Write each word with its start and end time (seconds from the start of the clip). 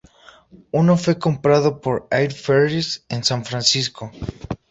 Uno 0.71 0.97
fue 0.97 1.19
comprado 1.19 1.79
por 1.79 2.07
Air 2.09 2.33
Ferries 2.33 3.05
en 3.07 3.23
San 3.23 3.45
Francisco. 3.45 4.09